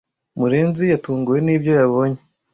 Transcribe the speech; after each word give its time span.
Murenzi 0.39 0.83
yatunguwe 0.93 1.37
nibyo 1.41 1.71
yabonye. 1.79 2.19